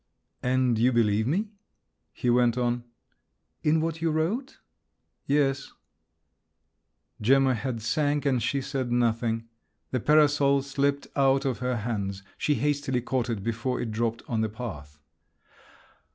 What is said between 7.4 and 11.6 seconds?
head sank, and she said nothing. The parasol slipped out of